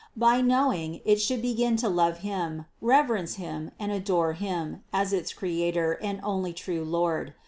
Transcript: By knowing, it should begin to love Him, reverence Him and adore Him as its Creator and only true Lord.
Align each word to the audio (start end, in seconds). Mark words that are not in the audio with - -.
By 0.17 0.41
knowing, 0.41 1.01
it 1.05 1.21
should 1.21 1.43
begin 1.43 1.77
to 1.77 1.87
love 1.87 2.21
Him, 2.25 2.65
reverence 2.81 3.35
Him 3.35 3.69
and 3.79 3.91
adore 3.91 4.33
Him 4.33 4.81
as 4.91 5.13
its 5.13 5.31
Creator 5.31 5.99
and 6.01 6.19
only 6.23 6.53
true 6.53 6.83
Lord. 6.83 7.35